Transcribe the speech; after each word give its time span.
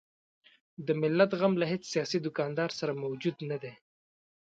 د 0.85 0.87
ملت 1.01 1.31
غم 1.39 1.53
له 1.61 1.65
هیڅ 1.71 1.83
سیاسي 1.93 2.17
دوکاندار 2.25 2.69
سره 2.79 2.99
موجود 3.03 3.35
نه 3.49 3.57
دی. 3.63 3.73